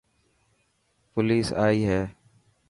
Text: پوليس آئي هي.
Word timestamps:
پوليس 1.11 1.47
آئي 1.65 1.81
هي. 1.89 2.01